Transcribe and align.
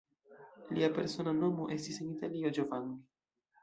Lia 0.77 0.89
persona 0.95 1.35
nomo 1.43 1.71
estis 1.79 2.03
en 2.05 2.11
Italio 2.17 2.57
Giovanni. 2.61 3.01